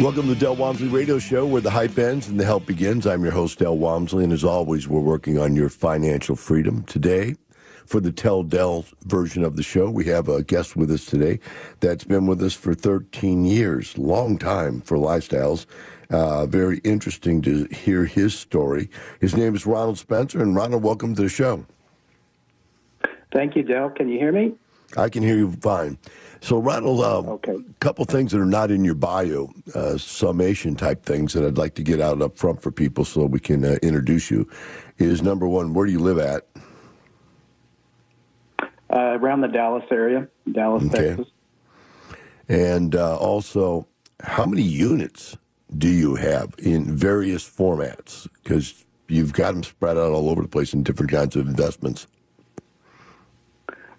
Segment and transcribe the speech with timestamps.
[0.00, 3.06] Welcome to the Del Walmsley Radio Show, where the hype ends and the help begins.
[3.06, 6.84] I'm your host, Del Walmsley, and as always, we're working on your financial freedom.
[6.84, 7.36] Today,
[7.84, 11.38] for the Tell Del version of the show, we have a guest with us today
[11.80, 15.66] that's been with us for 13 years, long time for lifestyles.
[16.08, 18.88] Uh, very interesting to hear his story.
[19.20, 21.66] His name is Ronald Spencer, and Ronald, welcome to the show.
[23.34, 23.90] Thank you, Del.
[23.90, 24.54] Can you hear me?
[24.96, 25.98] I can hear you fine.
[26.42, 27.56] So, Ronald, a uh, okay.
[27.80, 31.74] couple things that are not in your bio, uh, summation type things that I'd like
[31.74, 34.48] to get out up front for people so we can uh, introduce you.
[34.96, 36.46] Is number one, where do you live at?
[38.92, 41.08] Uh, around the Dallas area, Dallas, okay.
[41.08, 41.28] Texas.
[42.48, 43.86] And uh, also,
[44.20, 45.36] how many units
[45.76, 48.26] do you have in various formats?
[48.42, 52.06] Because you've got them spread out all over the place in different kinds of investments.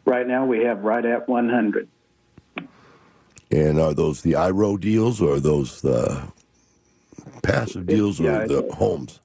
[0.06, 1.88] Right now, we have right at 100.
[3.52, 6.32] And are those the IRO deals or are those the
[7.44, 9.20] passive deals or yeah, the homes?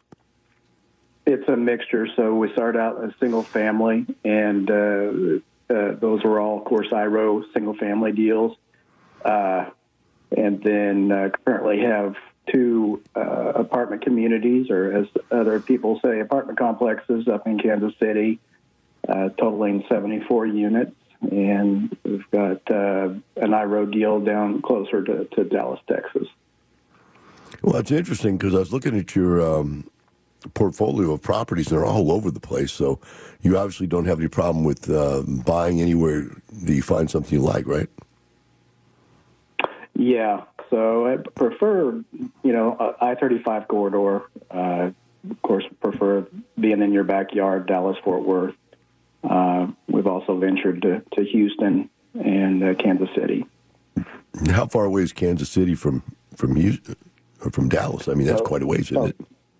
[1.27, 2.09] It's a mixture.
[2.17, 4.75] So we started out as single family, and uh,
[5.73, 8.57] uh, those were all, of course, IRO single family deals.
[9.25, 9.67] Uh,
[10.37, 12.17] and then uh, currently have
[12.53, 18.41] two uh, apartment communities, or as other people say, apartment complexes up in Kansas City,
[19.09, 25.45] uh, totaling 74 units and we've got uh, an IRO deal down closer to, to
[25.45, 26.29] Dallas, Texas.
[27.63, 29.89] Well, it's interesting because I was looking at your um,
[30.55, 32.73] portfolio of properties, and they're all over the place.
[32.73, 33.01] So
[33.41, 37.45] you obviously don't have any problem with uh, buying anywhere that you find something you
[37.45, 37.89] like, right?
[39.95, 40.43] Yeah.
[40.71, 42.05] So I prefer,
[42.43, 44.29] you know, I thirty five corridor.
[44.51, 44.91] Uh,
[45.31, 46.27] of course, prefer
[46.59, 48.55] being in your backyard, Dallas Fort Worth.
[49.29, 53.45] Uh, we've also ventured to, to Houston and uh, Kansas City.
[54.51, 56.03] How far away is Kansas City from
[56.35, 56.97] from Houston
[57.45, 58.09] or from Dallas?
[58.09, 59.15] I mean, that's so, quite a ways, isn't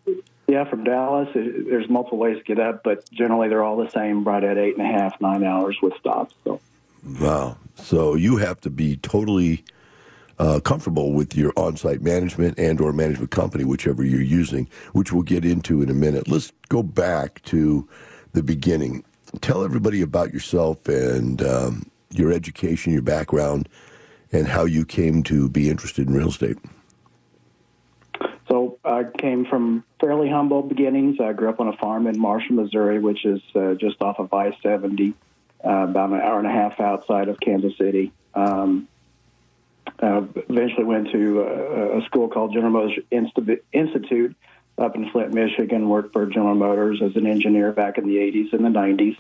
[0.07, 0.25] it?
[0.47, 3.91] Yeah, from Dallas, it, there's multiple ways to get up, but generally they're all the
[3.91, 6.35] same, right at eight and a half, nine hours with stops.
[6.45, 6.61] So.
[7.21, 7.57] Wow.
[7.77, 9.65] So you have to be totally
[10.39, 15.23] uh, comfortable with your on-site management and or management company, whichever you're using, which we'll
[15.23, 16.29] get into in a minute.
[16.29, 17.89] Let's go back to
[18.33, 19.05] the beginning
[19.41, 23.69] tell everybody about yourself and um, your education, your background,
[24.33, 26.59] and how you came to be interested in real estate.
[28.49, 31.19] So I came from fairly humble beginnings.
[31.21, 34.33] I grew up on a farm in Marshall, Missouri, which is uh, just off of
[34.33, 35.15] I-70,
[35.65, 38.13] uh, about an hour and a half outside of Kansas City.
[38.35, 38.89] Um,
[40.03, 42.99] uh, eventually went to a, a, school called General Motors
[43.73, 44.37] Institute
[44.79, 48.53] up in Flint, Michigan, worked for General Motors as an engineer back in the 80s
[48.53, 49.17] and the 90s.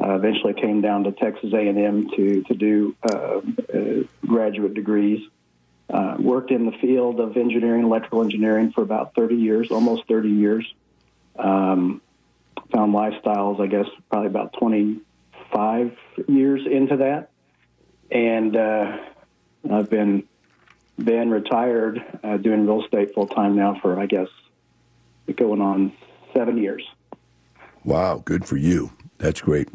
[0.00, 3.40] Uh, eventually came down to Texas A&M to to do uh,
[3.74, 5.20] uh, graduate degrees.
[5.90, 10.30] Uh, worked in the field of engineering, electrical engineering, for about 30 years, almost 30
[10.30, 10.74] years.
[11.38, 12.00] Um,
[12.70, 17.28] found lifestyles, I guess, probably about 25 years into that,
[18.10, 18.96] and uh,
[19.70, 20.24] I've been
[20.98, 24.28] been retired uh, doing real estate full time now for I guess
[25.36, 25.92] going on
[26.34, 26.82] seven years.
[27.84, 28.92] Wow, good for you.
[29.18, 29.68] That's great.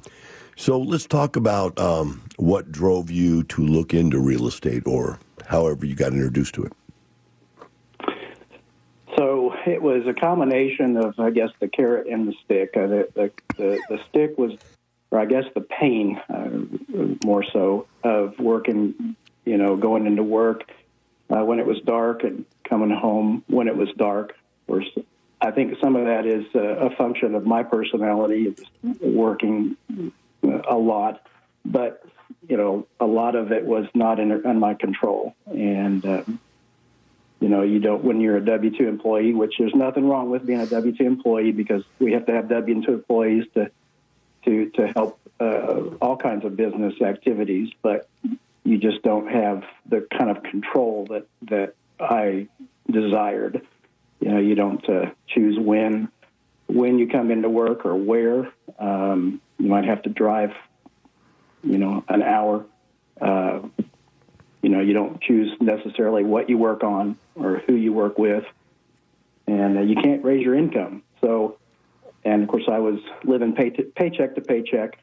[0.56, 5.86] So let's talk about um, what drove you to look into real estate or however
[5.86, 6.74] you got introduced to it.
[9.18, 12.76] So it was a combination of, I guess, the carrot and the stick.
[12.76, 14.54] Uh, the, the, the, the, stick was,
[15.10, 16.50] or I guess the pain uh,
[17.26, 19.16] more so, of working,
[19.46, 20.70] you know, going into work
[21.30, 24.36] uh, when it was dark and coming home when it was dark.
[24.68, 24.84] Or
[25.40, 28.56] I think some of that is a function of my personality,
[29.00, 29.78] working
[30.44, 31.22] uh, a lot,
[31.64, 32.04] but
[32.48, 36.40] you know, a lot of it was not in, in my control, and um,
[37.40, 40.46] you know, you don't when you're a W two employee, which there's nothing wrong with
[40.46, 43.70] being a W two employee because we have to have W two employees to
[44.46, 48.10] to to help uh, all kinds of business activities, but
[48.64, 52.48] you just don't have the kind of control that that I
[52.90, 53.66] desired.
[54.20, 56.10] You know, you don't uh, choose when
[56.68, 58.52] when you come into work or where.
[58.80, 60.52] Um, you might have to drive,
[61.64, 62.66] you know, an hour.
[63.20, 63.62] Uh,
[64.62, 68.44] you know, you don't choose necessarily what you work on or who you work with,
[69.48, 71.04] and uh, you can't raise your income.
[71.22, 71.58] So,
[72.26, 75.00] and of course, I was living pay to, paycheck to paycheck,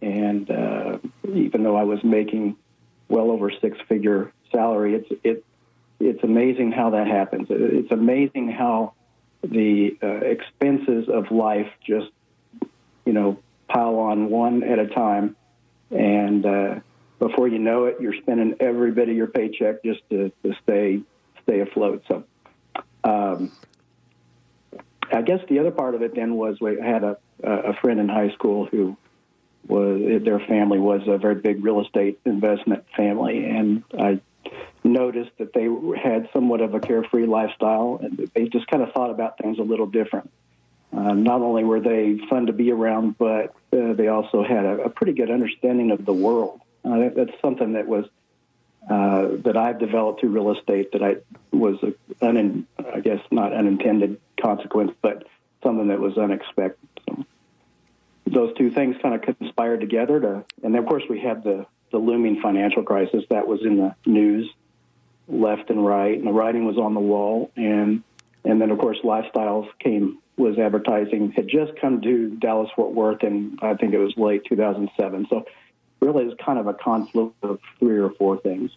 [0.00, 0.98] and uh,
[1.32, 2.56] even though I was making
[3.08, 5.44] well over six figure salary, it's it
[6.00, 7.48] it's amazing how that happens.
[7.50, 8.94] It's amazing how
[9.42, 12.10] the uh, expenses of life just
[13.04, 15.36] you know pile on one at a time,
[15.90, 16.74] and uh,
[17.18, 21.00] before you know it, you're spending every bit of your paycheck just to, to stay
[21.42, 22.04] stay afloat.
[22.08, 22.24] So,
[23.04, 23.50] um,
[25.12, 28.08] I guess the other part of it then was we had a a friend in
[28.08, 28.96] high school who
[29.66, 34.20] was their family was a very big real estate investment family, and I
[34.92, 35.68] noticed that they
[36.00, 39.62] had somewhat of a carefree lifestyle, and they just kind of thought about things a
[39.62, 40.30] little different.
[40.92, 44.84] Uh, not only were they fun to be around, but uh, they also had a,
[44.84, 46.60] a, pretty good understanding of the world.
[46.82, 48.06] Uh, that, that's something that was
[48.88, 50.92] uh, that I've developed through real estate.
[50.92, 51.16] That I
[51.54, 51.92] was, a,
[52.24, 55.26] un, I guess, not unintended consequence, but
[55.62, 56.88] something that was unexpected.
[57.06, 57.26] So
[58.26, 61.98] those two things kind of conspired together to, and of course we had the the
[61.98, 64.50] looming financial crisis that was in the news
[65.28, 68.02] left and right, and the writing was on the wall, and
[68.44, 73.22] and then of course lifestyles came was advertising had just come to Dallas Fort Worth,
[73.22, 75.26] and I think it was late 2007.
[75.28, 75.44] So
[76.00, 78.70] really, it's kind of a confluence of three or four things.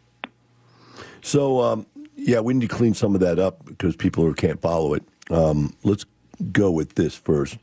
[1.21, 4.61] So um, yeah, we need to clean some of that up because people who can't
[4.61, 5.03] follow it.
[5.29, 6.05] Um, let's
[6.51, 7.57] go with this first.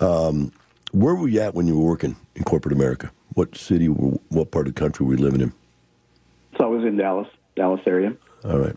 [0.00, 0.52] Um,
[0.92, 3.10] where were you at when you were working in corporate America?
[3.34, 5.52] What city, what part of the country were you living in?
[6.58, 8.14] So I was in Dallas, Dallas area.
[8.44, 8.76] All right.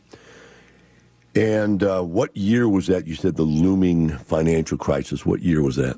[1.35, 3.07] And uh, what year was that?
[3.07, 5.25] You said the looming financial crisis.
[5.25, 5.97] What year was that?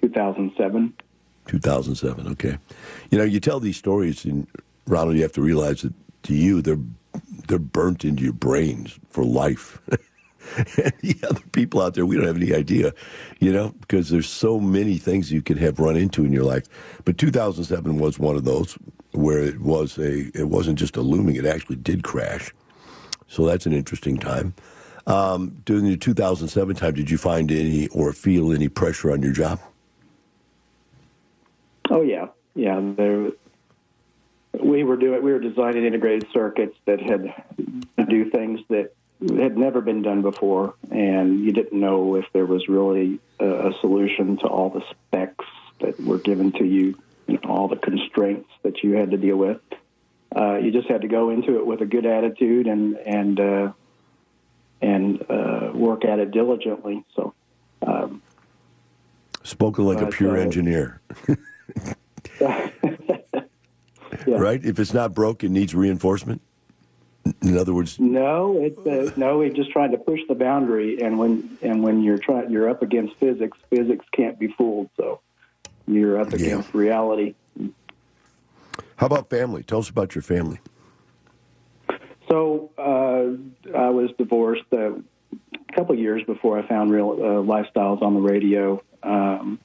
[0.00, 0.92] 2007.
[1.46, 2.28] 2007.
[2.32, 2.58] Okay.
[3.10, 4.46] You know, you tell these stories, and
[4.86, 5.94] Ronald, you have to realize that
[6.24, 6.78] to you, they're
[7.48, 9.80] they're burnt into your brains for life.
[11.00, 12.92] the other people out there, we don't have any idea,
[13.40, 16.64] you know, because there's so many things you could have run into in your life.
[17.04, 18.78] But 2007 was one of those
[19.12, 22.52] where it was a, it wasn't just a looming, it actually did crash.
[23.28, 24.54] So that's an interesting time.
[25.06, 29.32] Um, during the 2007 time, did you find any or feel any pressure on your
[29.32, 29.58] job?
[31.90, 32.80] Oh yeah, yeah.
[32.80, 33.32] There,
[34.62, 37.34] we were doing we were designing integrated circuits that had
[37.98, 38.94] to do things that
[39.28, 43.72] had never been done before, and you didn't know if there was really a, a
[43.80, 45.44] solution to all the specs
[45.80, 49.36] that were given to you, you know, all the constraints that you had to deal
[49.36, 49.60] with.
[50.34, 53.72] Uh, you just had to go into it with a good attitude and and uh,
[54.80, 57.04] and uh, work at it diligently.
[57.14, 57.34] So,
[57.86, 58.22] um,
[59.42, 61.00] spoken like a pure engineer.
[62.40, 62.70] yeah.
[64.26, 64.64] Right?
[64.64, 66.40] If it's not broke, it needs reinforcement.
[67.42, 69.38] In other words, no, it's uh, no.
[69.38, 72.82] We're just trying to push the boundary, and when and when you're trying, you're up
[72.82, 73.56] against physics.
[73.70, 75.20] Physics can't be fooled, so
[75.86, 76.80] you're up against yeah.
[76.80, 77.34] reality.
[78.96, 79.62] How about family?
[79.62, 80.60] Tell us about your family.
[82.28, 88.02] So uh, I was divorced uh, a couple years before I found real uh, lifestyles
[88.02, 89.60] on the radio, um,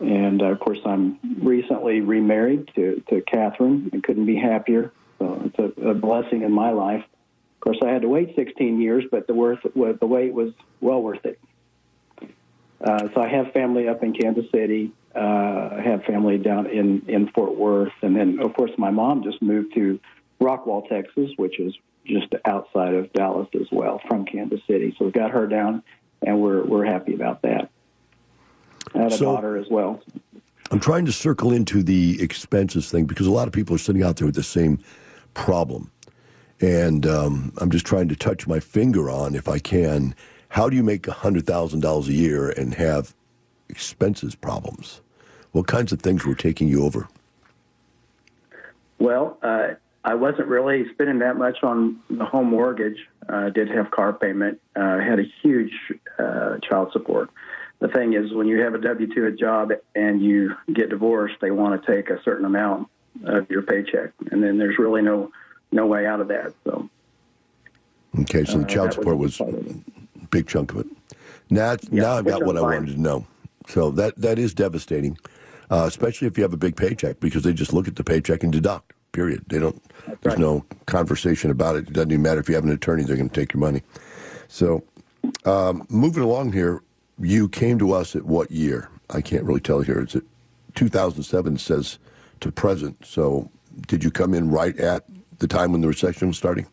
[0.00, 3.90] and uh, of course I'm recently remarried to to Catherine.
[3.94, 4.92] I couldn't be happier.
[5.18, 7.02] So it's a, a blessing in my life.
[7.02, 11.02] Of course, I had to wait 16 years, but the worth the wait was well
[11.02, 11.38] worth it.
[12.80, 14.92] Uh, so I have family up in Kansas City.
[15.14, 15.18] Uh,
[15.78, 19.40] I have family down in in Fort Worth, and then of course my mom just
[19.40, 19.98] moved to
[20.40, 24.94] Rockwall, Texas, which is just outside of Dallas as well from Kansas City.
[24.98, 25.82] So we got her down,
[26.26, 27.70] and we're we're happy about that.
[28.94, 30.02] I had a So- daughter as well.
[30.70, 34.02] I'm trying to circle into the expenses thing because a lot of people are sitting
[34.02, 34.78] out there with the same
[35.34, 35.90] problem.
[36.60, 40.14] And um, I'm just trying to touch my finger on, if I can,
[40.48, 43.14] how do you make $100,000 a year and have
[43.68, 45.00] expenses problems?
[45.52, 47.08] What kinds of things were taking you over?
[48.98, 49.74] Well, uh,
[50.04, 52.98] I wasn't really spending that much on the home mortgage.
[53.28, 54.60] Uh, I did have car payment.
[54.76, 55.72] Uh, had a huge
[56.18, 57.30] uh, child support.
[57.80, 61.50] The thing is, when you have a W two job and you get divorced, they
[61.50, 62.88] want to take a certain amount
[63.24, 65.30] of your paycheck, and then there's really no
[65.72, 66.52] no way out of that.
[66.64, 66.88] So
[68.20, 69.76] Okay, so the Uh, child that support was was it.
[70.22, 70.86] a big chunk of it.
[71.50, 73.26] Now, Yeah, now I've got what I wanted to know.
[73.68, 75.16] So that that is devastating,
[75.70, 78.42] uh, especially if you have a big paycheck because they just look at the paycheck
[78.42, 78.92] and deduct.
[79.12, 79.44] Period.
[79.48, 79.80] They don't.
[80.22, 80.38] there's right.
[80.38, 81.86] no conversation about it.
[81.88, 83.82] It doesn't even matter if you have an attorney; they're going to take your money.
[84.48, 84.82] So,
[85.44, 86.82] um, moving along here,
[87.20, 88.90] you came to us at what year?
[89.10, 90.00] I can't really tell here.
[90.00, 90.24] It's at
[90.74, 91.98] 2007 says
[92.44, 93.04] to present.
[93.04, 93.50] So,
[93.88, 95.04] did you come in right at
[95.38, 96.66] the time when the recession was starting?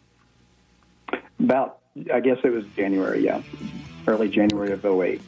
[1.39, 1.79] about,
[2.13, 3.41] I guess it was January, yeah,
[4.07, 5.21] early January of 08.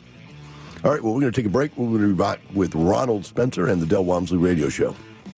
[0.84, 1.76] All right, well, we're going to take a break.
[1.78, 4.96] We're going to be back with Ronald Spencer and the Del Walmsley Radio Show.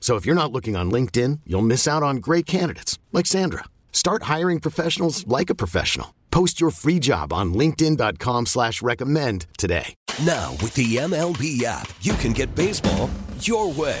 [0.00, 3.64] So if you're not looking on LinkedIn, you'll miss out on great candidates like Sandra.
[3.90, 6.14] Start hiring professionals like a professional.
[6.30, 9.94] Post your free job on linkedin.com slash recommend today.
[10.26, 13.08] Now, with the MLB app, you can get baseball
[13.40, 14.00] your way.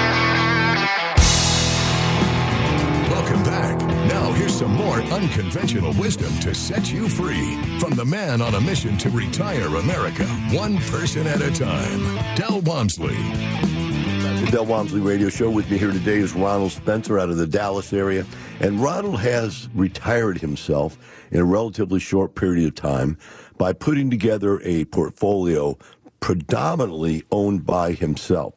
[4.61, 9.09] Some more unconventional wisdom to set you free from the man on a mission to
[9.09, 12.35] retire America, one person at a time.
[12.35, 13.15] Del Walmsley.
[13.15, 15.49] The Del Walmsley Radio Show.
[15.49, 18.23] With me here today is Ronald Spencer out of the Dallas area.
[18.59, 20.95] And Ronald has retired himself
[21.31, 23.17] in a relatively short period of time
[23.57, 25.75] by putting together a portfolio
[26.19, 28.53] predominantly owned by himself.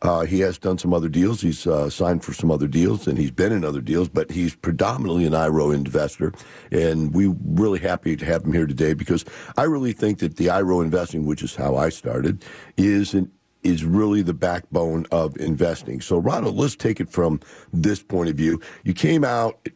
[0.00, 1.40] Uh, he has done some other deals.
[1.40, 4.08] He's uh, signed for some other deals, and he's been in other deals.
[4.08, 6.32] But he's predominantly an IRO investor,
[6.70, 9.24] and we're really happy to have him here today because
[9.56, 12.44] I really think that the IRO investing, which is how I started,
[12.76, 16.00] is an is really the backbone of investing.
[16.00, 17.40] So, Ronald, let's take it from
[17.72, 18.60] this point of view.
[18.84, 19.68] You came out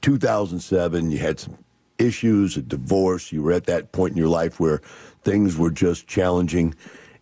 [0.00, 1.58] 2007, you had some
[1.98, 4.78] issues, a divorce, you were at that point in your life where
[5.22, 6.74] things were just challenging,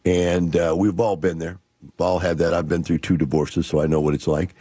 [0.04, 1.58] and uh, we've all been there.
[1.98, 2.54] All had that.
[2.54, 4.54] I've been through two divorces, so I know what it's like.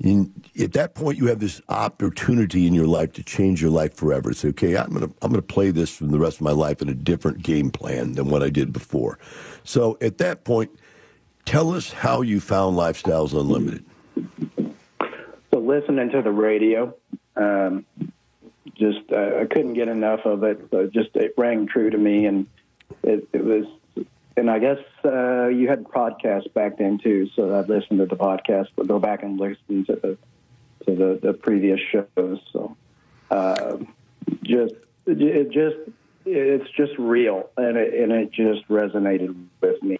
[0.00, 3.94] In, at that point, you have this opportunity in your life to change your life
[3.94, 4.32] forever.
[4.32, 6.88] Say, okay, I'm gonna I'm gonna play this for the rest of my life in
[6.88, 9.18] a different game plan than what I did before.
[9.64, 10.70] So at that point,
[11.44, 13.84] tell us how you found Lifestyles Unlimited.
[15.52, 16.94] So listening to the radio,
[17.34, 17.84] um,
[18.76, 20.60] just uh, I couldn't get enough of it.
[20.70, 22.46] So just it rang true to me, and
[23.02, 23.64] it, it was.
[24.38, 28.16] And I guess uh, you had podcasts back then too, so I'd listen to the
[28.16, 30.18] podcast, but go back and listen to the
[30.86, 32.38] to the, the previous shows.
[32.52, 32.76] So
[33.30, 33.78] uh,
[34.44, 34.74] just
[35.06, 35.76] it just
[36.24, 39.98] it's just real, and it, and it just resonated with me.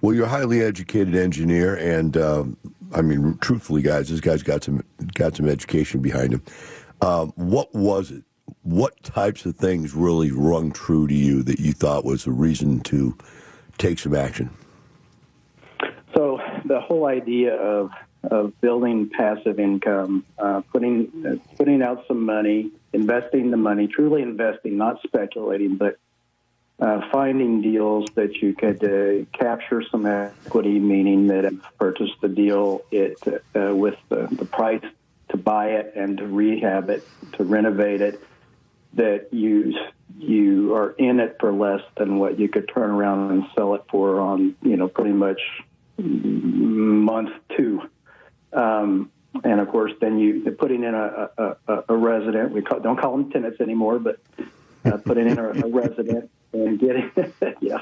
[0.00, 2.56] Well, you're a highly educated engineer, and um,
[2.92, 4.82] I mean, truthfully, guys, this guy's got some
[5.14, 6.42] got some education behind him.
[7.00, 8.24] Um, what was it?
[8.62, 12.80] What types of things really rung true to you that you thought was a reason
[12.80, 13.16] to
[13.78, 14.50] take some action?
[16.14, 17.90] So the whole idea of
[18.30, 24.22] of building passive income, uh, putting uh, putting out some money, investing the money, truly
[24.22, 25.98] investing, not speculating, but
[26.78, 32.20] uh, finding deals that you could uh, capture some equity, meaning that if you purchased
[32.20, 33.18] the deal it
[33.56, 34.84] uh, with the, the price
[35.30, 38.20] to buy it and to rehab it, to renovate it,
[38.94, 39.74] that you
[40.18, 43.82] you are in it for less than what you could turn around and sell it
[43.90, 45.40] for on you know pretty much
[45.98, 47.82] month two.
[48.52, 49.10] Um,
[49.44, 52.52] and of course, then you putting in a, a, a resident.
[52.52, 54.20] We call, don't call them tenants anymore, but
[54.84, 57.10] uh, putting in a, a resident and getting
[57.60, 57.80] yeah.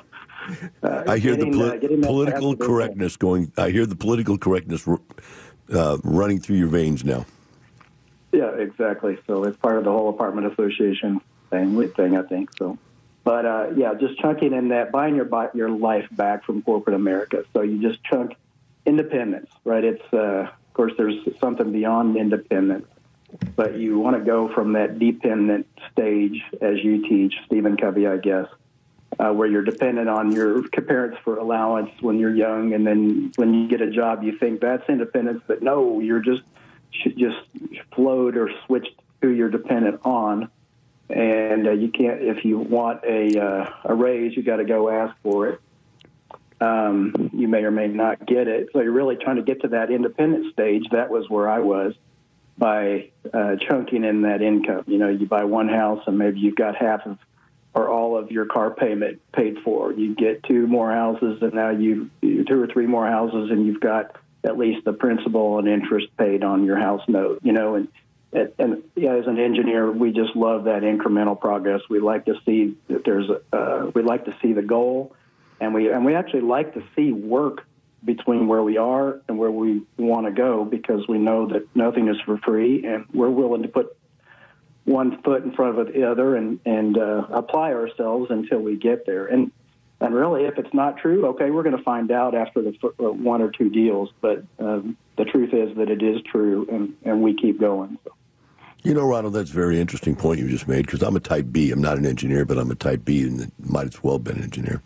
[0.82, 3.52] Uh, I hear getting, the poli- uh, political correctness going.
[3.56, 7.26] I hear the political correctness uh, running through your veins now.
[8.32, 9.18] Yeah, exactly.
[9.26, 11.20] So it's part of the whole apartment association
[11.50, 11.88] thing.
[11.90, 12.78] Thing I think so.
[13.24, 17.44] But uh, yeah, just chunking in that, buying your your life back from corporate America.
[17.52, 18.36] So you just chunk
[18.86, 19.84] independence, right?
[19.84, 22.86] It's uh, of course there's something beyond independence,
[23.56, 28.16] but you want to go from that dependent stage, as you teach, Stephen Covey, I
[28.16, 28.46] guess,
[29.18, 33.52] uh, where you're dependent on your parents for allowance when you're young, and then when
[33.52, 36.42] you get a job, you think that's independence, but no, you're just
[36.92, 37.38] just
[37.94, 38.92] flowed or switched
[39.22, 40.50] who you're dependent on,
[41.08, 42.22] and uh, you can't.
[42.22, 45.60] If you want a uh, a raise, you got to go ask for it.
[46.60, 48.68] Um, you may or may not get it.
[48.72, 50.84] So you're really trying to get to that independent stage.
[50.92, 51.94] That was where I was
[52.58, 54.84] by uh, chunking in that income.
[54.86, 57.18] You know, you buy one house and maybe you've got half of
[57.74, 59.92] or all of your car payment paid for.
[59.92, 63.80] You get two more houses, and now you two or three more houses, and you've
[63.80, 67.40] got at least the principal and interest paid on your house note.
[67.42, 67.88] You know, and
[68.32, 71.80] and, yeah, as an engineer, we just love that incremental progress.
[71.90, 75.16] We like to see that there's a, uh, we like to see the goal,
[75.60, 77.66] and we and we actually like to see work
[78.04, 82.08] between where we are and where we want to go because we know that nothing
[82.08, 83.96] is for free, and we're willing to put
[84.84, 89.06] one foot in front of the other and and uh, apply ourselves until we get
[89.06, 89.26] there.
[89.26, 89.50] And
[90.00, 93.10] and really, if it's not true, okay, we're going to find out after the uh,
[93.10, 94.10] one or two deals.
[94.20, 97.98] But um, the truth is that it is true, and and we keep going.
[98.04, 98.14] So.
[98.82, 101.46] You know, Ronald, that's a very interesting point you just made because I'm a type
[101.52, 101.70] B.
[101.70, 104.38] I'm not an engineer, but I'm a type B and might as well have been
[104.38, 104.82] an engineer.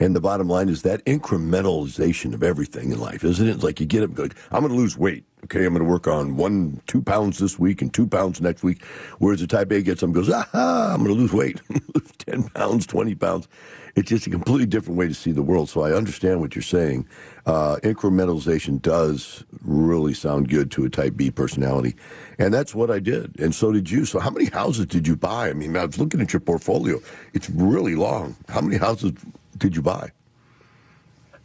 [0.00, 3.50] And the bottom line is that incrementalization of everything in life, isn't it?
[3.50, 5.24] It's like you get up and go, I'm going to lose weight.
[5.44, 8.62] Okay, I'm going to work on one, two pounds this week and two pounds next
[8.62, 8.84] week.
[9.18, 12.48] Whereas the type A gets and goes, aha, I'm going to lose weight, lose 10
[12.50, 13.48] pounds, 20 pounds.
[13.94, 15.68] It's just a completely different way to see the world.
[15.68, 17.08] So I understand what you're saying.
[17.46, 21.94] Uh, incrementalization does really sound good to a type B personality.
[22.38, 23.38] And that's what I did.
[23.40, 24.04] And so did you.
[24.04, 25.50] So how many houses did you buy?
[25.50, 27.00] I mean, I was looking at your portfolio.
[27.32, 28.36] It's really long.
[28.48, 29.12] How many houses
[29.56, 30.10] did you buy?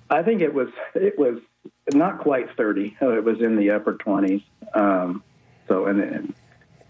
[0.09, 1.39] I think it was it was
[1.93, 2.95] not quite thirty.
[3.01, 4.41] It was in the upper twenties.
[4.73, 5.23] Um,
[5.67, 6.33] so and, and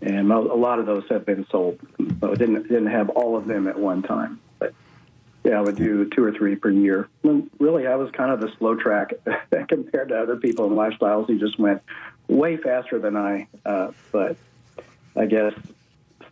[0.02, 1.80] and a lot of those have been sold.
[2.22, 4.40] So didn't didn't have all of them at one time.
[4.60, 4.74] But
[5.44, 7.08] yeah, I would do two or three per year.
[7.24, 9.14] And really, I was kind of the slow track
[9.68, 11.82] compared to other people in lifestyles who just went
[12.28, 13.48] way faster than I.
[13.66, 14.38] Uh, but
[15.16, 15.54] I guess.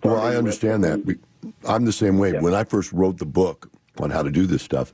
[0.03, 1.59] Well, I understand with, that.
[1.67, 2.33] I'm the same way.
[2.33, 2.41] Yeah.
[2.41, 4.93] When I first wrote the book, on how to do this stuff.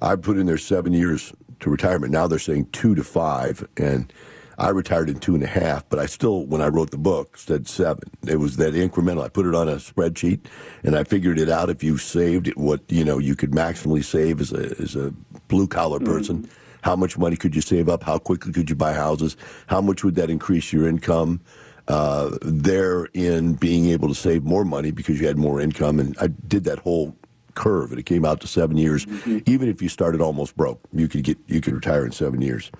[0.00, 2.12] I put in there seven years to retirement.
[2.12, 4.12] Now they're saying two to five, and
[4.58, 5.88] I retired in two and a half.
[5.88, 8.10] But I still, when I wrote the book, said seven.
[8.26, 9.24] It was that incremental.
[9.24, 10.40] I put it on a spreadsheet,
[10.82, 11.70] and I figured it out.
[11.70, 15.12] If you saved it, what you know you could maximally save as a as a
[15.48, 16.12] blue collar mm-hmm.
[16.12, 16.38] person.
[16.38, 16.52] Mm-hmm.
[16.82, 18.04] How much money could you save up?
[18.04, 19.36] How quickly could you buy houses?
[19.66, 21.40] How much would that increase your income?
[21.88, 26.28] Uh, therein being able to save more money because you had more income, and I
[26.28, 27.16] did that whole
[27.56, 29.04] curve, and it came out to seven years.
[29.04, 29.38] Mm-hmm.
[29.46, 32.70] Even if you started almost broke, you could get you could retire in seven years.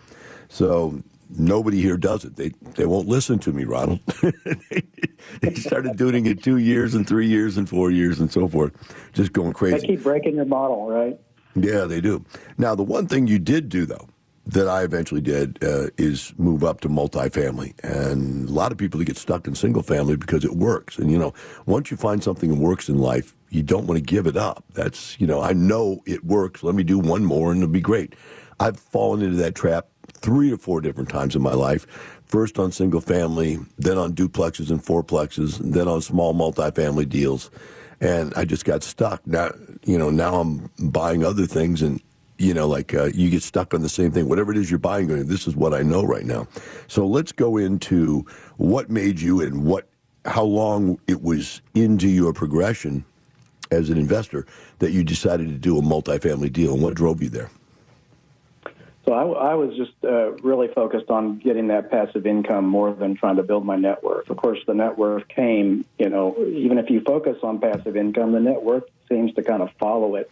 [0.48, 2.36] So nobody here does it.
[2.36, 4.00] They they won't listen to me, Ronald.
[5.40, 8.72] they started doing it two years and three years and four years and so forth,
[9.12, 9.78] just going crazy.
[9.78, 11.18] They keep breaking your model, right?
[11.54, 12.24] Yeah, they do.
[12.58, 14.08] Now, the one thing you did do though
[14.46, 17.74] that I eventually did uh, is move up to multifamily.
[17.82, 20.98] And a lot of people get stuck in single family because it works.
[20.98, 21.34] And, you know,
[21.66, 24.64] once you find something that works in life, you don't want to give it up.
[24.72, 26.62] That's, you know, I know it works.
[26.62, 28.14] Let me do one more and it'll be great.
[28.60, 31.86] I've fallen into that trap three or four different times in my life.
[32.24, 37.50] First on single family, then on duplexes and fourplexes, and then on small multifamily deals.
[38.00, 39.26] And I just got stuck.
[39.26, 39.50] Now,
[39.84, 42.00] you know, now I'm buying other things and
[42.38, 44.28] you know, like uh, you get stuck on the same thing.
[44.28, 46.46] Whatever it is you're buying, going, this is what I know right now.
[46.86, 49.88] So let's go into what made you and what,
[50.24, 53.04] how long it was into your progression
[53.70, 54.46] as an investor
[54.78, 57.50] that you decided to do a multifamily deal, and what drove you there.
[59.04, 63.14] So I, I was just uh, really focused on getting that passive income more than
[63.14, 64.28] trying to build my net worth.
[64.30, 68.32] Of course, the net worth came, you know, even if you focus on passive income,
[68.32, 70.28] the net worth seems to kind of follow it.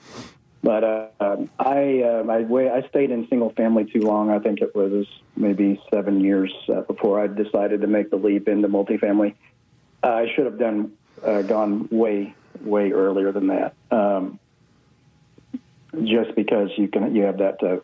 [0.64, 4.30] But uh, I, uh, I, I stayed in single family too long.
[4.30, 8.48] I think it was maybe seven years uh, before I decided to make the leap
[8.48, 9.34] into multifamily.
[10.02, 13.74] Uh, I should have done uh, gone way, way earlier than that.
[13.90, 14.40] Um,
[16.02, 17.76] just because you can, you have that uh,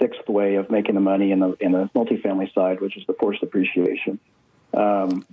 [0.00, 3.12] sixth way of making the money in the in the multifamily side, which is the
[3.12, 4.18] forced appreciation.
[4.74, 5.24] Um,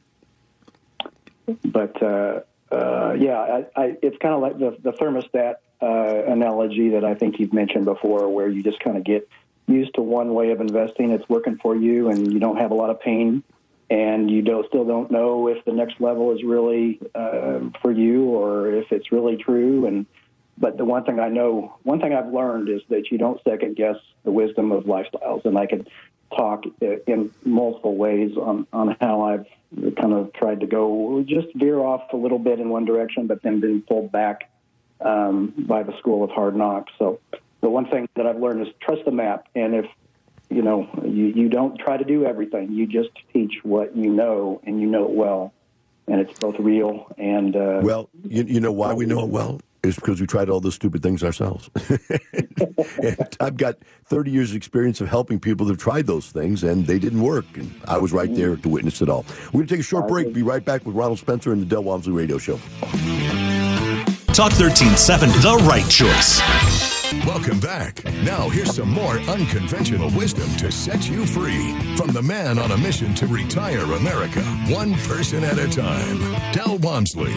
[1.64, 6.90] but uh, uh, yeah, I, I, it's kind of like the, the thermostat uh, analogy
[6.90, 9.28] that I think you've mentioned before, where you just kind of get
[9.68, 11.12] used to one way of investing.
[11.12, 13.44] It's working for you, and you don't have a lot of pain,
[13.90, 18.26] and you don't still don't know if the next level is really uh, for you
[18.26, 19.86] or if it's really true.
[19.86, 20.06] And
[20.58, 23.76] but the one thing I know, one thing I've learned is that you don't second
[23.76, 25.46] guess the wisdom of lifestyles.
[25.46, 25.90] And I could
[26.36, 29.46] talk in multiple ways on, on how I've
[29.96, 33.42] kind of tried to go just veer off a little bit in one direction, but
[33.42, 34.50] then been pulled back
[35.06, 36.92] um, by the school of hard knocks.
[36.98, 37.20] So
[37.62, 39.48] the one thing that I've learned is trust the map.
[39.56, 39.86] And if
[40.50, 44.62] you know you, you don't try to do everything, you just teach what you know
[44.66, 45.54] and you know it well.
[46.08, 48.10] And it's both real and uh, well.
[48.24, 51.02] You, you know why we know it well is because we tried all those stupid
[51.02, 51.70] things ourselves.
[53.40, 57.00] I've got 30 years' experience of helping people that have tried those things, and they
[57.00, 57.46] didn't work.
[57.56, 59.26] And I was right there to witness it all.
[59.48, 60.34] We're going to take a short break.
[60.34, 62.60] Be right back with Ronald Spencer and the Del Walmsley Radio Show.
[64.36, 66.42] Talk 1370, the right choice.
[67.26, 68.04] Welcome back.
[68.26, 72.78] Now, here's some more unconventional wisdom to set you free from the man on a
[72.78, 76.20] mission to retire America, one person at a time,
[76.52, 77.32] Del Walmsley.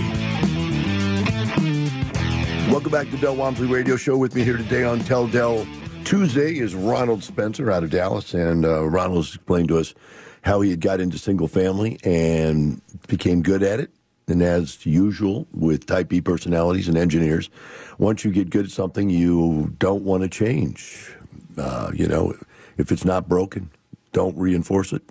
[2.68, 4.16] Welcome back to Del Walmsley Radio Show.
[4.16, 5.68] With me here today on Tell Del
[6.02, 9.94] Tuesday is Ronald Spencer out of Dallas, and uh, Ronald explained to us
[10.42, 13.92] how he had got into single family and became good at it.
[14.28, 17.50] And as usual with Type B personalities and engineers,
[17.98, 21.14] once you get good at something, you don't want to change.
[21.56, 22.34] Uh, you know,
[22.76, 23.70] if it's not broken,
[24.12, 25.02] don't reinforce it,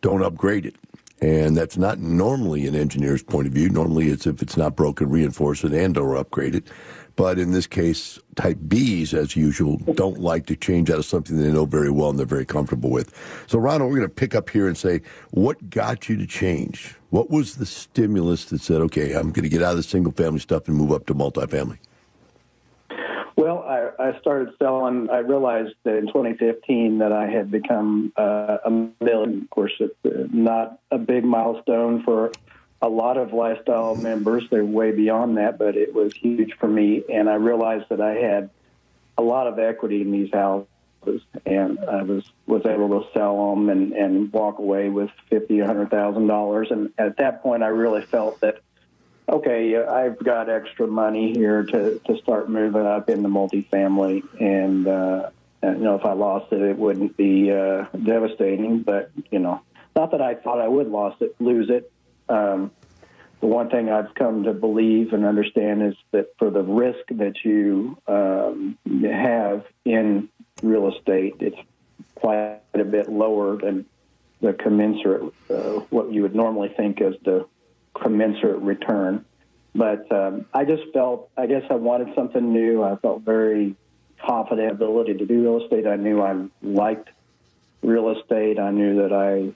[0.00, 0.76] don't upgrade it.
[1.20, 3.68] And that's not normally an engineer's point of view.
[3.68, 6.68] Normally, it's if it's not broken, reinforce it and or upgrade it.
[7.16, 11.38] But in this case, type Bs, as usual, don't like to change out of something
[11.38, 13.14] they know very well and they're very comfortable with.
[13.46, 15.00] So, Ronald, we're going to pick up here and say,
[15.30, 16.96] what got you to change?
[17.14, 20.10] What was the stimulus that said, okay, I'm going to get out of the single
[20.10, 21.78] family stuff and move up to multifamily?
[23.36, 25.08] Well, I, I started selling.
[25.10, 29.42] I realized that in 2015 that I had become uh, a million.
[29.42, 32.32] Of course, it's uh, not a big milestone for
[32.82, 34.42] a lot of lifestyle members.
[34.50, 37.04] They're way beyond that, but it was huge for me.
[37.08, 38.50] And I realized that I had
[39.16, 40.66] a lot of equity in these houses,
[41.46, 45.66] and I was was able to sell them and, and walk away with fifty, a
[45.66, 46.68] hundred thousand dollars.
[46.70, 48.60] And at that point, I really felt that
[49.28, 54.86] okay, I've got extra money here to to start moving up in the multifamily, and
[54.86, 55.30] uh,
[55.62, 58.82] you know, if I lost it, it wouldn't be uh, devastating.
[58.82, 59.60] But you know,
[59.96, 61.90] not that I thought I would lost it, lose it.
[62.28, 62.70] Um,
[63.40, 67.44] the one thing I've come to believe and understand is that for the risk that
[67.44, 70.30] you um, have in
[70.62, 71.58] real estate, it's
[72.14, 73.86] quite a bit lower than
[74.40, 77.46] the commensurate, uh, what you would normally think as the
[77.94, 79.24] commensurate return.
[79.74, 82.82] But um, I just felt, I guess I wanted something new.
[82.82, 83.74] I felt very
[84.18, 85.86] confident ability to do real estate.
[85.86, 87.10] I knew I liked
[87.82, 88.58] real estate.
[88.58, 89.52] I knew that I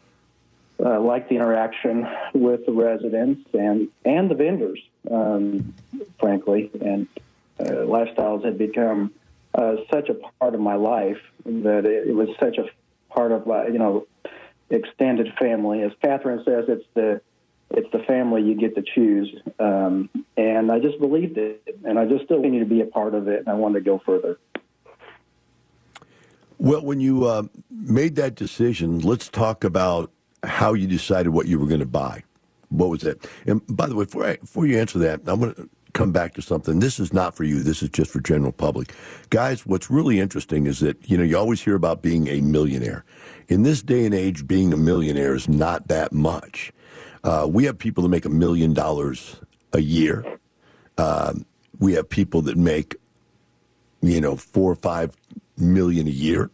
[0.85, 4.81] uh, liked the interaction with the residents and and the vendors,
[5.11, 5.75] um,
[6.19, 6.71] frankly.
[6.81, 7.07] And
[7.61, 9.13] uh, lifestyles had become
[9.59, 12.67] uh, such a part of my life that it, it, was such a
[13.13, 14.07] part of my you know
[14.71, 15.83] extended family.
[15.83, 17.21] As Catherine says, it's the
[17.71, 19.35] it's the family you get to choose.
[19.59, 23.15] Um, and I just believed it, and I just still continue to be a part
[23.15, 24.39] of it, and I wanted to go further.
[26.59, 30.13] Well, when you uh, made that decision, let's talk about
[30.45, 32.23] how you decided what you were going to buy.
[32.69, 33.29] What was it?
[33.47, 35.69] And by the way, before, I, before you answer that, I'm going to
[35.99, 36.79] come back to something.
[36.79, 37.61] This is not for you.
[37.61, 38.95] This is just for general public.
[39.31, 43.05] Guys, what's really interesting is that, you know, you always hear about being a millionaire.
[43.49, 46.73] In this day and age, being a millionaire is not that much.
[47.25, 49.41] Uh, we have people that make a million dollars
[49.73, 50.25] a year.
[50.99, 51.45] Um,
[51.81, 52.95] we have people that make,
[54.01, 55.17] you know, four or five
[55.57, 56.49] million a year.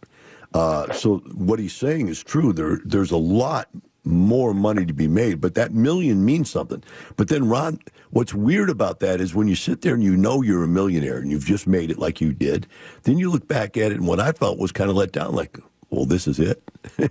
[0.55, 2.51] Uh, so what he's saying is true.
[2.51, 3.69] There, there's a lot
[4.05, 6.83] more money to be made, but that million means something.
[7.15, 7.79] But then, Ron,
[8.11, 11.17] what's weird about that is when you sit there and you know you're a millionaire
[11.17, 12.67] and you've just made it like you did,
[13.03, 15.33] then you look back at it, and what I felt was kind of let down.
[15.33, 15.57] Like,
[15.89, 16.63] well, this is it.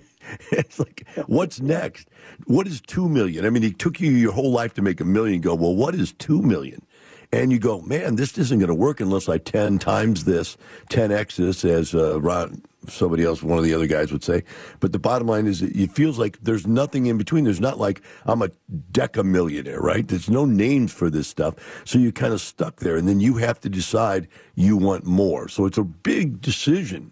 [0.51, 2.07] it's like, what's next?
[2.45, 3.45] What is two million?
[3.45, 5.41] I mean, it took you your whole life to make a million.
[5.41, 6.85] Go, well, what is two million?
[7.31, 10.57] And you go, man, this isn't going to work unless I 10 times this,
[10.89, 14.43] 10x this, as uh, Ron, somebody else, one of the other guys would say.
[14.79, 17.43] But the bottom line is, it feels like there's nothing in between.
[17.43, 18.49] There's not like I'm a
[18.91, 20.07] deca millionaire, right?
[20.07, 21.55] There's no names for this stuff.
[21.85, 22.95] So you're kind of stuck there.
[22.95, 25.47] And then you have to decide you want more.
[25.47, 27.11] So it's a big decision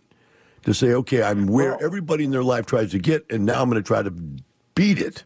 [0.64, 3.70] to say, okay, I'm where everybody in their life tries to get, and now I'm
[3.70, 4.14] going to try to
[4.76, 5.24] beat it.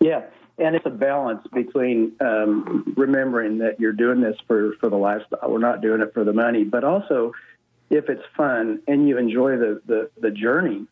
[0.00, 0.22] Yeah,
[0.58, 5.50] and it's a balance between um, remembering that you're doing this for for the lifestyle.
[5.50, 7.32] We're not doing it for the money, but also
[7.90, 10.86] if it's fun and you enjoy the the, the journey,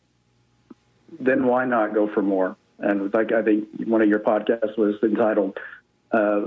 [1.19, 2.55] then why not go for more?
[2.79, 5.57] And like I think one of your podcasts was entitled
[6.11, 6.41] uh,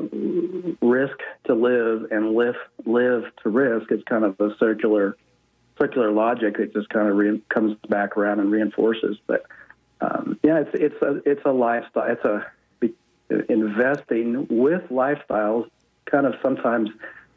[0.80, 5.16] "Risk to Live" and "Live Live to Risk." It's kind of a circular
[5.78, 9.16] circular logic that just kind of re- comes back around and reinforces.
[9.26, 9.46] But
[10.00, 12.10] um, yeah, it's it's a it's a lifestyle.
[12.10, 12.46] It's a
[13.48, 15.68] investing with lifestyles.
[16.06, 16.90] Kind of sometimes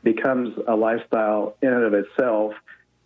[0.03, 2.53] becomes a lifestyle in and of itself.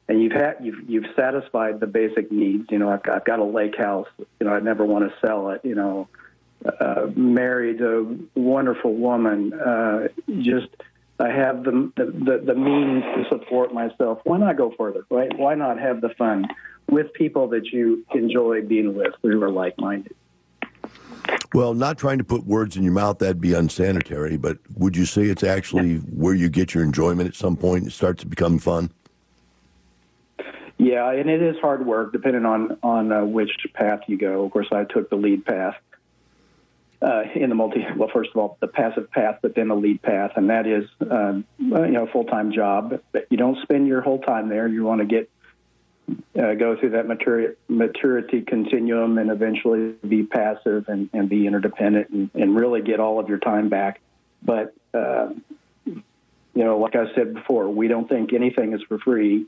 [0.08, 2.70] And you've had you've you've satisfied the basic needs.
[2.70, 4.08] You know, I've got, I've got a lake house.
[4.40, 5.62] You know, I never want to sell it.
[5.64, 6.08] You know,
[6.80, 9.54] uh, married a wonderful woman.
[9.54, 10.68] Uh, just
[11.20, 14.20] I have the, the, the means to support myself.
[14.26, 15.06] Why not go further?
[15.10, 15.36] Right?
[15.38, 16.48] Why not have the fun
[16.90, 20.16] with people that you enjoy being with who are like minded?
[21.54, 25.06] Well, not trying to put words in your mouth, that'd be unsanitary, but would you
[25.06, 27.88] say it's actually where you get your enjoyment at some point?
[27.88, 28.92] It starts to become fun?
[30.78, 34.44] Yeah, and it is hard work depending on, on uh, which path you go.
[34.44, 35.76] Of course, I took the lead path
[37.02, 40.02] uh, in the multi, well, first of all, the passive path, but then the lead
[40.02, 43.00] path, and that is, uh, you know, a full time job.
[43.12, 44.68] But you don't spend your whole time there.
[44.68, 45.30] You want to get
[46.10, 52.10] uh, go through that maturity, maturity continuum and eventually be passive and, and be interdependent
[52.10, 54.02] and, and really get all of your time back.
[54.44, 55.30] But uh,
[55.86, 56.04] you
[56.64, 59.46] know, like I said before, we don't think anything is for free,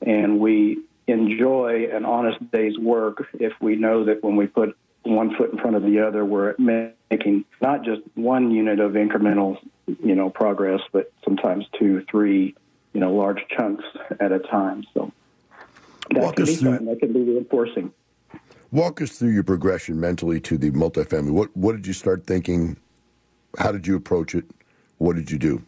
[0.00, 5.34] and we enjoy an honest day's work if we know that when we put one
[5.36, 10.14] foot in front of the other, we're making not just one unit of incremental, you
[10.14, 12.54] know, progress, but sometimes two, three,
[12.92, 13.84] you know, large chunks
[14.20, 14.84] at a time.
[14.94, 15.12] So
[16.10, 16.84] that Walk can us be fun.
[16.86, 17.92] That can be reinforcing.
[18.72, 21.32] Walk us through your progression mentally to the multifamily.
[21.32, 22.76] What what did you start thinking?
[23.58, 24.44] How did you approach it?
[24.98, 25.62] What did you do?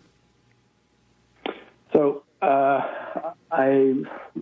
[1.92, 2.80] So uh,
[3.52, 3.94] I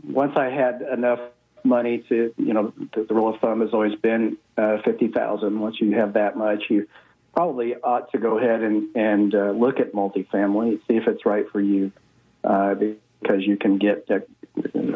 [0.09, 1.18] once I had enough
[1.64, 5.59] money to you know the, the rule of thumb has always been uh, fifty thousand.
[5.59, 6.87] Once you have that much, you
[7.35, 11.46] probably ought to go ahead and and uh, look at multifamily, see if it's right
[11.51, 11.90] for you,
[12.44, 14.20] uh, because you can get uh,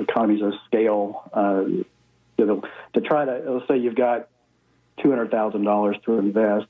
[0.01, 1.29] economies of scale.
[1.33, 1.65] Uh,
[2.37, 2.63] to,
[2.95, 4.29] to try to let's say you've got
[5.03, 6.67] two hundred thousand dollars to invest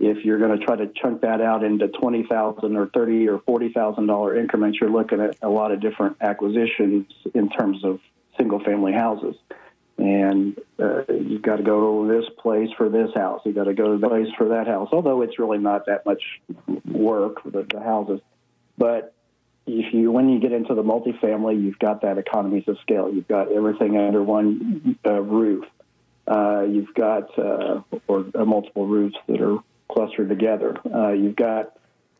[0.00, 3.38] if you're going to try to chunk that out into twenty thousand or thirty or
[3.40, 8.00] forty thousand dollar increments, you're looking at a lot of different acquisitions in terms of
[8.38, 9.36] single family houses.
[9.98, 13.42] And uh, you've got to go to this place for this house.
[13.44, 14.88] You've got to go to the place for that house.
[14.90, 16.22] Although it's really not that much
[16.86, 18.20] work for the, the houses,
[18.78, 19.14] but
[19.66, 23.12] if you when you get into the multifamily, you've got that economies of scale.
[23.12, 25.66] You've got everything under one uh, roof.
[26.26, 29.58] Uh, you've got uh, or uh, multiple roofs that are
[29.92, 30.76] clustered together.
[30.92, 31.76] Uh, you've got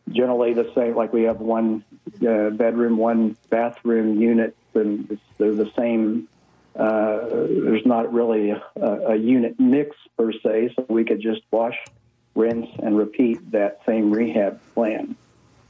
[0.09, 1.85] generally the same, like we have one
[2.27, 6.29] uh, bedroom, one bathroom unit, and they're the same.
[6.77, 11.77] Uh, there's not really a, a unit mix per se, so we could just wash,
[12.35, 15.17] rinse, and repeat that same rehab plan.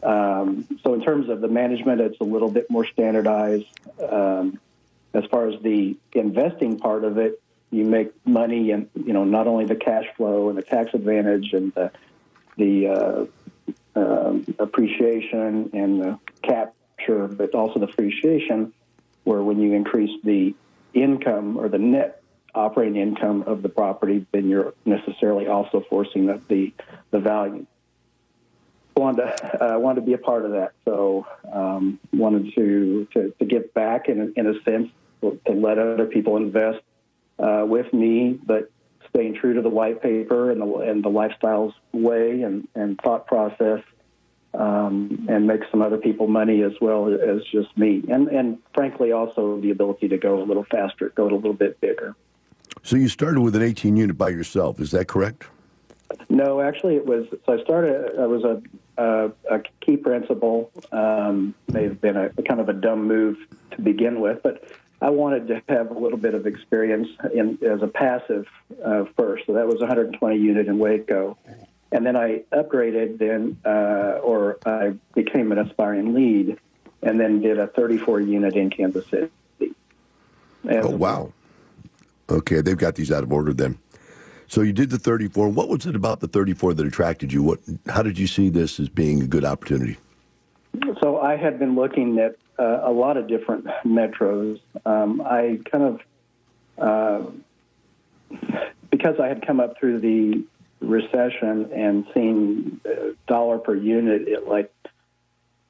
[0.02, 3.66] Um, so in terms of the management, it's a little bit more standardized.
[4.00, 4.58] Um,
[5.12, 9.46] as far as the investing part of it, you make money and you know not
[9.46, 11.90] only the cash flow and the tax advantage and the
[12.56, 13.26] the uh,
[13.96, 18.72] um appreciation and the capture, but also the appreciation,
[19.24, 20.54] where when you increase the
[20.94, 22.22] income or the net
[22.54, 26.72] operating income of the property, then you're necessarily also forcing the the,
[27.10, 27.66] the value.
[28.96, 33.34] Wanted to uh, wanted to be a part of that, so um, wanted to, to
[33.38, 34.90] to give back in in a sense
[35.22, 36.80] to let other people invest
[37.40, 38.70] uh, with me, but
[39.08, 43.26] staying true to the white paper and the and the lifestyles way and, and thought
[43.26, 43.80] process,
[44.54, 49.12] um, and make some other people money as well as just me, and and frankly
[49.12, 52.14] also the ability to go a little faster, go a little bit bigger.
[52.82, 54.80] So you started with an 18 unit by yourself.
[54.80, 55.44] Is that correct?
[56.28, 57.26] No, actually, it was.
[57.46, 58.18] So I started.
[58.18, 58.62] I was a
[59.00, 60.70] a, a key principal.
[60.92, 63.38] Um, may have been a, a kind of a dumb move
[63.72, 64.64] to begin with, but
[65.02, 68.46] I wanted to have a little bit of experience in as a passive
[68.84, 69.46] uh, first.
[69.46, 71.38] So that was 120 unit in Waco,
[71.90, 76.58] and then I upgraded then, uh, or I became an aspiring lead,
[77.02, 79.30] and then did a 34 unit in Kansas City.
[80.68, 81.32] As Oh, wow.
[82.28, 83.78] Okay, they've got these out of order then.
[84.46, 85.48] So you did the 34.
[85.48, 87.42] What was it about the 34 that attracted you?
[87.42, 87.60] What?
[87.88, 89.96] How did you see this as being a good opportunity?
[91.00, 94.58] So I had been looking at uh, a lot of different metros.
[94.84, 96.00] Um, I kind of,
[96.76, 97.20] uh,
[98.90, 100.42] because I had come up through the
[100.80, 104.72] recession and seen uh, dollar per unit at like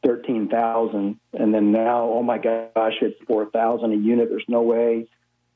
[0.02, 4.30] thirteen thousand, and then now, oh my gosh, it's four thousand a unit.
[4.30, 5.08] There's no way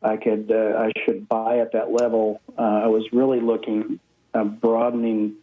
[0.02, 2.42] I could, uh, I should buy at that level.
[2.58, 4.00] Uh, I was really looking,
[4.34, 5.36] uh, broadening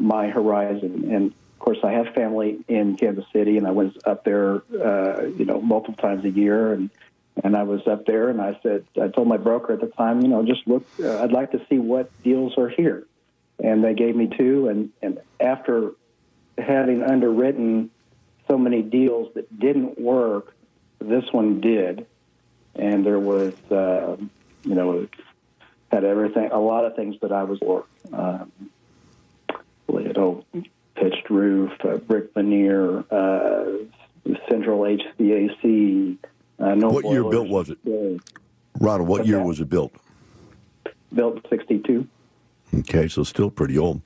[0.00, 1.12] my horizon.
[1.14, 5.24] And of course, I have family in Kansas City, and I was up there, uh,
[5.26, 6.72] you know, multiple times a year.
[6.72, 6.88] And
[7.42, 10.20] and I was up there, and I said, I told my broker at the time,
[10.20, 13.06] you know, just look, uh, I'd like to see what deals are here.
[13.62, 14.68] And they gave me two.
[14.68, 15.94] And and after
[16.56, 17.90] having underwritten
[18.46, 20.54] so many deals that didn't work,
[21.00, 22.06] this one did.
[22.76, 24.16] And there was, uh,
[24.62, 25.08] you know,
[25.90, 27.84] had everything, a lot of things that I was for.
[28.12, 28.52] Um,
[29.88, 30.44] you know,
[31.00, 33.64] pitched roof, uh, brick veneer, uh,
[34.48, 36.18] central HVAC.
[36.58, 37.78] Uh, no What year built was it?
[37.86, 38.18] Uh,
[38.80, 39.92] Ronald, what year was it built?
[41.14, 42.06] built 62.
[42.80, 44.02] Okay, so still pretty old.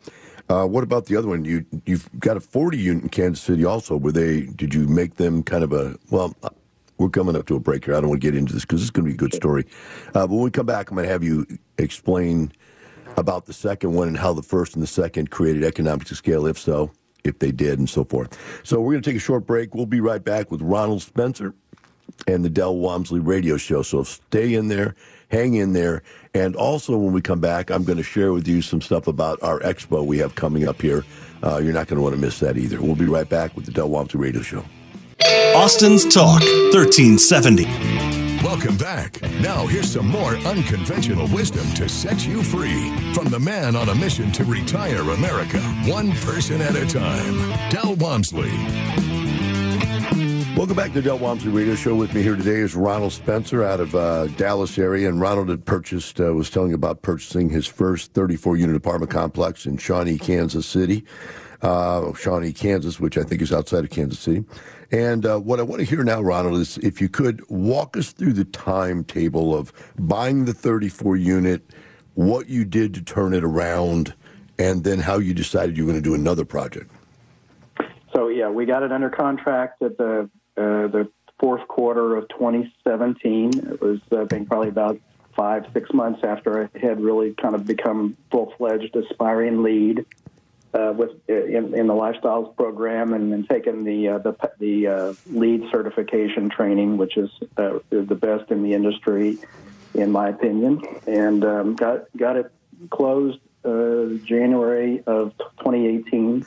[0.48, 1.44] Uh, what about the other one?
[1.44, 3.96] You you've got a 40 unit in Kansas City also.
[3.96, 4.42] Were they?
[4.42, 5.96] Did you make them kind of a?
[6.10, 6.50] Well, uh,
[6.98, 7.94] we're coming up to a break here.
[7.96, 9.34] I don't want to get into this because this is going to be a good
[9.34, 9.66] story.
[10.08, 11.46] Uh, but when we come back, I'm going to have you
[11.78, 12.52] explain
[13.16, 16.46] about the second one and how the first and the second created economics of scale,
[16.46, 16.90] if so,
[17.24, 18.38] if they did, and so forth.
[18.64, 19.74] So we're going to take a short break.
[19.74, 21.54] We'll be right back with Ronald Spencer
[22.26, 23.82] and the Del Walmsley radio show.
[23.82, 24.94] So stay in there,
[25.30, 26.02] hang in there.
[26.34, 29.42] And also, when we come back, I'm going to share with you some stuff about
[29.42, 31.04] our expo we have coming up here.
[31.42, 32.80] Uh, you're not going to want to miss that either.
[32.80, 34.64] We'll be right back with the Del Walmsley radio show.
[35.54, 36.40] Austin's Talk,
[36.72, 38.21] 1370.
[38.42, 39.22] Welcome back.
[39.40, 43.94] Now, here's some more unconventional wisdom to set you free from the man on a
[43.94, 48.50] mission to retire America, one person at a time, Del Walmsley.
[50.56, 51.94] Welcome back to Del Walmsley Radio Show.
[51.94, 55.64] With me here today is Ronald Spencer out of uh, Dallas area, and Ronald had
[55.64, 60.66] purchased uh, was telling about purchasing his first 34 unit apartment complex in Shawnee, Kansas
[60.66, 61.04] City,
[61.62, 64.44] uh, Shawnee, Kansas, which I think is outside of Kansas City.
[64.92, 68.12] And uh, what I want to hear now, Ronald, is if you could walk us
[68.12, 71.62] through the timetable of buying the 34 unit,
[72.14, 74.12] what you did to turn it around,
[74.58, 76.90] and then how you decided you were going to do another project.
[78.14, 80.28] So yeah, we got it under contract at the
[80.58, 81.08] uh, the
[81.40, 83.50] fourth quarter of 2017.
[83.72, 85.00] It was I think probably about
[85.34, 90.04] five six months after I had really kind of become full fledged aspiring lead
[90.74, 95.14] uh, with in, in the lifestyles program and then taken the uh, the the uh,
[95.26, 99.38] lead certification training, which is uh, the best in the industry,
[99.94, 102.50] in my opinion, and um, got got it
[102.90, 106.46] closed uh, January of 2018.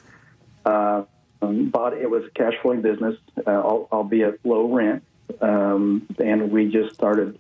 [0.66, 1.04] Uh,
[1.42, 5.04] um, bought it was a cash flowing business, uh, albeit low rent,
[5.42, 7.38] um, and we just started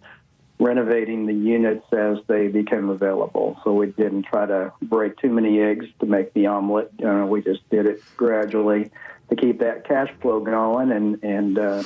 [0.59, 3.59] renovating the units as they became available.
[3.63, 6.91] So we didn't try to break too many eggs to make the omelet.
[7.03, 8.91] Uh, we just did it gradually
[9.29, 11.83] to keep that cash flow going and and uh,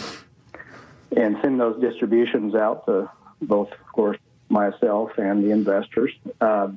[1.15, 3.09] and send those distributions out to
[3.41, 4.17] both, of course,
[4.49, 6.11] myself and the investors.
[6.39, 6.69] Uh,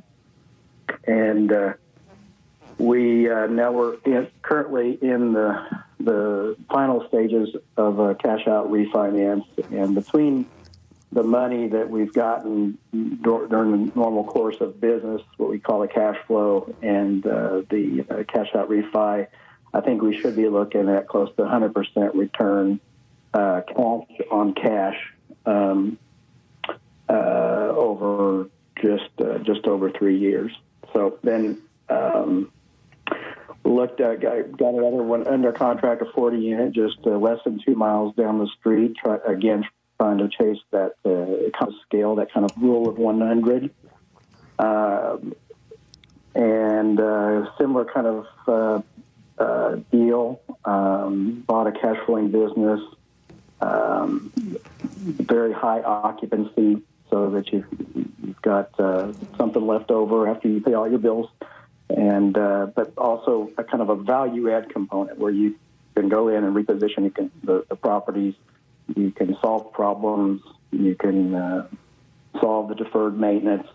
[1.07, 1.53] and
[2.79, 8.71] we uh, now we're in, currently in the the final stages of a cash out
[8.71, 10.47] refinance, and between
[11.13, 15.81] the money that we've gotten dur- during the normal course of business, what we call
[15.81, 19.27] the cash flow, and uh, the uh, cash out refi,
[19.75, 22.81] I think we should be looking at close to 100% return
[23.35, 24.97] uh, on cash
[25.45, 25.99] um,
[27.09, 28.49] uh, over
[28.81, 30.53] just uh, just over three years.
[30.93, 32.51] So then um,
[33.65, 37.61] looked at got, got another one under contract, a 40 unit, just uh, less than
[37.65, 38.97] two miles down the street.
[38.97, 39.65] Try, again,
[40.03, 43.71] trying to chase that uh, kind of scale, that kind of rule of 100.
[44.59, 45.35] Um,
[46.35, 48.83] and uh, similar kind of uh,
[49.41, 50.41] uh, deal.
[50.65, 52.81] Um, bought a cash flowing business,
[53.61, 54.33] um,
[55.23, 57.67] very high occupancy, so that you've,
[58.25, 61.29] you've got uh, something left over after you pay all your bills,
[61.91, 65.57] and uh, but also a kind of a value add component where you
[65.95, 68.35] can go in and reposition can, the, the properties,
[68.97, 71.69] you can solve problems, you can uh,
[72.41, 73.67] solve the deferred maintenance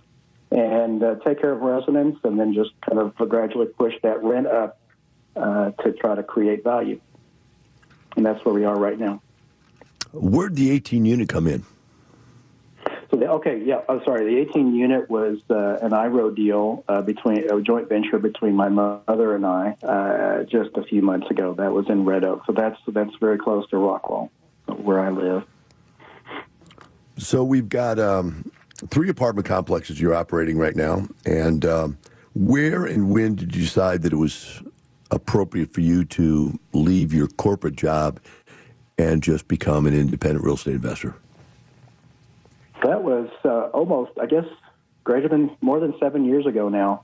[0.52, 4.48] and uh, take care of residents, and then just kind of gradually push that rent
[4.48, 4.80] up
[5.36, 7.00] uh, to try to create value.
[8.16, 9.22] And that's where we are right now.
[10.14, 11.66] Where'd the 18 unit come in?
[13.12, 14.34] So the, okay, yeah, I'm sorry.
[14.34, 18.70] The 18 unit was uh, an IRO deal uh, between a joint venture between my
[18.70, 21.54] mother and I uh, just a few months ago.
[21.54, 24.30] That was in Red Oak, so that's that's very close to Rockwall,
[24.68, 25.44] where I live.
[27.18, 28.52] So we've got um,
[28.90, 31.98] three apartment complexes you're operating right now, and um,
[32.36, 34.62] where and when did you decide that it was
[35.10, 38.20] appropriate for you to leave your corporate job
[38.98, 41.16] and just become an independent real estate investor?
[42.84, 44.46] That was uh, almost, I guess,
[45.04, 47.04] greater than more than seven years ago now.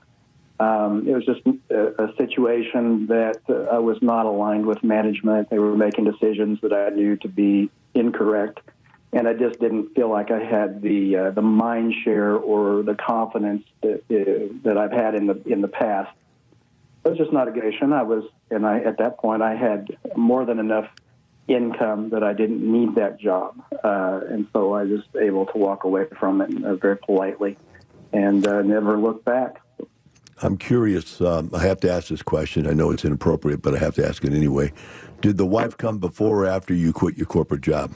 [0.60, 1.40] Um, it was just
[1.70, 5.50] a, a situation that uh, I was not aligned with management.
[5.50, 8.60] They were making decisions that I knew to be incorrect,
[9.12, 12.94] and I just didn't feel like I had the uh, the mind share or the
[12.94, 16.12] confidence that uh, that I've had in the in the past.
[17.04, 17.92] It was just not a situation.
[17.92, 20.88] I was, and I at that point I had more than enough
[21.48, 25.82] income that I didn't need that job, uh, and so I was able to walk
[25.82, 27.58] away from it uh, very politely
[28.12, 29.60] and uh, never look back.
[30.42, 31.20] I'm curious.
[31.20, 32.66] Um, I have to ask this question.
[32.66, 34.72] I know it's inappropriate, but I have to ask it anyway.
[35.20, 37.94] Did the wife come before or after you quit your corporate job?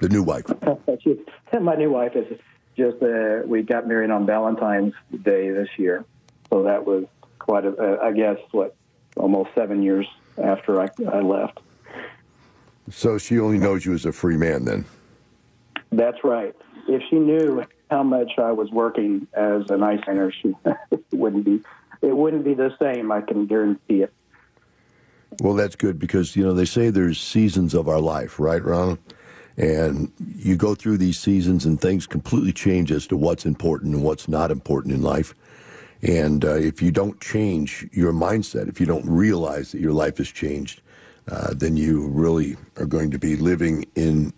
[0.00, 0.46] The new wife.
[1.60, 2.38] My new wife is
[2.76, 3.02] just.
[3.02, 6.04] Uh, we got married on Valentine's Day this year,
[6.50, 7.04] so that was
[7.38, 7.76] quite a.
[7.76, 8.74] Uh, I guess what,
[9.16, 10.06] almost seven years
[10.42, 11.60] after I, I left.
[12.90, 14.84] So she only knows you as a free man then?
[15.92, 16.54] That's right.
[16.88, 20.54] If she knew how much I was working as an ice painter, she
[21.12, 21.60] wouldn't be.
[22.02, 23.10] It wouldn't be the same.
[23.12, 24.12] I can guarantee it.
[25.40, 28.98] Well, that's good because you know they say there's seasons of our life, right, Ron?
[29.56, 34.04] And you go through these seasons, and things completely change as to what's important and
[34.04, 35.34] what's not important in life.
[36.02, 40.18] And uh, if you don't change your mindset, if you don't realize that your life
[40.18, 40.82] has changed,
[41.30, 44.32] uh, then you really are going to be living in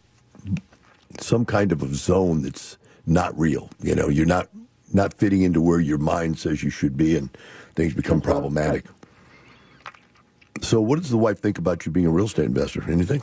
[1.20, 3.70] some kind of a zone that's not real.
[3.80, 4.48] You know, you're not
[4.92, 7.36] not fitting into where your mind says you should be, and
[7.74, 8.84] things become problematic.
[10.62, 12.82] So, what does the wife think about you being a real estate investor?
[12.90, 13.22] Anything?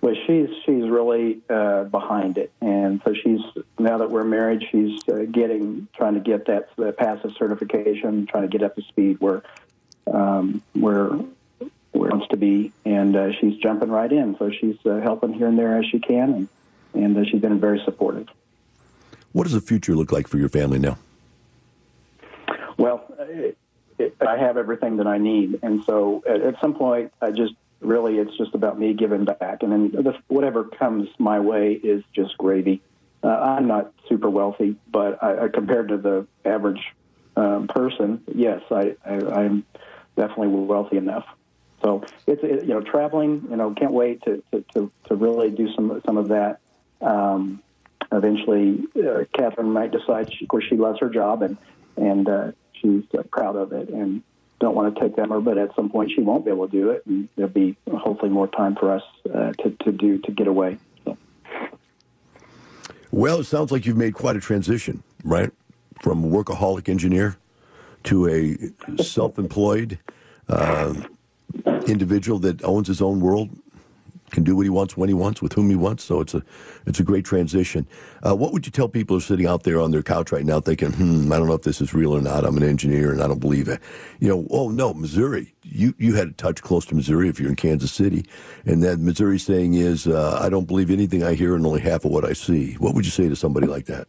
[0.00, 3.40] Well, she's she's really uh, behind it, and so she's
[3.78, 8.48] now that we're married, she's uh, getting trying to get that the passive certification, trying
[8.48, 9.42] to get up to speed where
[10.06, 11.08] um, where
[11.92, 14.36] where it wants to be, and uh, she's jumping right in.
[14.38, 16.48] So she's uh, helping here and there as she can, and
[16.94, 18.28] and uh, she's been very supportive.
[19.32, 20.98] What does the future look like for your family now?
[22.76, 23.58] Well, it,
[23.98, 27.54] it, I have everything that I need, and so at, at, some point, I just
[27.80, 32.04] really it's just about me giving back, and then the, whatever comes my way is
[32.14, 32.80] just gravy.
[33.22, 36.80] Uh, I'm not super wealthy, but I, I, compared to the average
[37.36, 39.64] um, person, yes, I, I, I'm
[40.16, 41.26] definitely wealthy enough.
[41.82, 43.46] So it's it, you know traveling.
[43.50, 46.60] You know, can't wait to, to, to, to really do some some of that.
[47.00, 47.62] Um,
[48.12, 50.32] eventually, uh, Catherine might decide.
[50.32, 51.56] She, of course, she loves her job and
[51.96, 54.22] and uh, she's uh, proud of it and
[54.60, 55.40] don't want to take that more.
[55.40, 58.30] But at some point, she won't be able to do it, and there'll be hopefully
[58.30, 59.02] more time for us
[59.32, 60.78] uh, to to do to get away.
[61.04, 61.16] So.
[63.10, 65.50] Well, it sounds like you've made quite a transition, right?
[66.02, 67.36] From workaholic engineer
[68.04, 69.98] to a self-employed.
[70.48, 70.94] Uh,
[71.86, 73.50] individual that owns his own world
[74.30, 76.04] can do what he wants when he wants with whom he wants.
[76.04, 76.42] So it's a
[76.86, 77.86] it's a great transition.
[78.26, 80.44] Uh, what would you tell people who are sitting out there on their couch right
[80.44, 82.44] now thinking, hmm, I don't know if this is real or not.
[82.44, 83.80] I'm an engineer and I don't believe it.
[84.20, 85.54] You know, oh no, Missouri.
[85.62, 88.24] You you had a touch close to Missouri if you're in Kansas City,
[88.64, 92.04] and that Missouri saying is, uh, I don't believe anything I hear and only half
[92.04, 92.74] of what I see.
[92.74, 94.08] What would you say to somebody like that?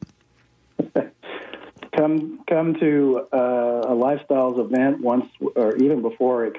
[2.00, 6.56] come come to uh, a lifestyles event once or even before it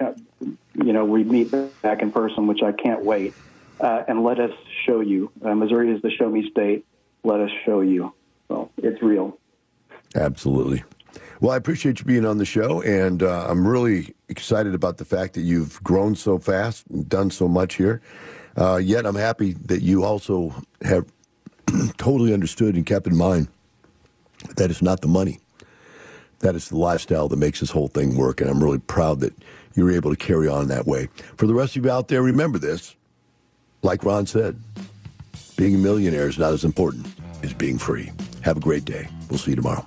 [0.75, 1.51] you know we meet
[1.83, 3.35] back in person which i can't wait
[3.81, 4.51] uh, and let us
[4.87, 6.85] show you uh, missouri is the show me state
[7.25, 8.13] let us show you
[8.49, 9.39] so it's real
[10.15, 10.83] absolutely
[11.41, 15.05] well i appreciate you being on the show and uh, i'm really excited about the
[15.05, 18.01] fact that you've grown so fast and done so much here
[18.57, 21.05] uh, yet i'm happy that you also have
[21.97, 23.49] totally understood and kept in mind
[24.57, 25.41] that it's not the money.
[26.41, 28.41] That is the lifestyle that makes this whole thing work.
[28.41, 29.35] And I'm really proud that
[29.75, 31.09] you're able to carry on that way.
[31.37, 32.97] For the rest of you out there, remember this.
[33.83, 34.61] Like Ron said,
[35.57, 37.07] being a millionaire is not as important
[37.43, 38.13] as being free.
[38.43, 39.09] Have a great day.
[39.29, 39.87] We'll see you tomorrow.